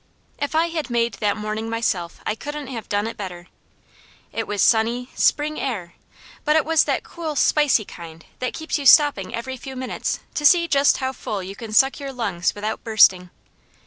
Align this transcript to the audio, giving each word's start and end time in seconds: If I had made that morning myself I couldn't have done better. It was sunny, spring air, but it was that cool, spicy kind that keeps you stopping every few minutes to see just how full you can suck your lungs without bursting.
If 0.39 0.55
I 0.55 0.69
had 0.69 0.89
made 0.89 1.13
that 1.19 1.37
morning 1.37 1.69
myself 1.69 2.21
I 2.25 2.33
couldn't 2.33 2.65
have 2.69 2.89
done 2.89 3.05
better. 3.13 3.45
It 4.33 4.47
was 4.47 4.63
sunny, 4.63 5.11
spring 5.13 5.59
air, 5.59 5.93
but 6.43 6.55
it 6.55 6.65
was 6.65 6.85
that 6.85 7.03
cool, 7.03 7.35
spicy 7.35 7.85
kind 7.85 8.25
that 8.39 8.55
keeps 8.55 8.79
you 8.79 8.87
stopping 8.87 9.35
every 9.35 9.57
few 9.57 9.75
minutes 9.75 10.19
to 10.33 10.43
see 10.43 10.67
just 10.67 10.97
how 10.97 11.13
full 11.13 11.43
you 11.43 11.55
can 11.55 11.71
suck 11.71 11.99
your 11.99 12.11
lungs 12.13 12.55
without 12.55 12.83
bursting. 12.83 13.29